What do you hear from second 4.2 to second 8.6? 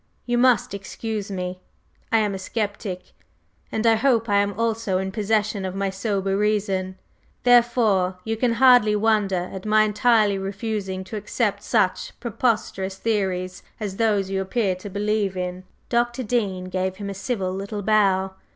I am also in possession of my sober reason, therefore, you can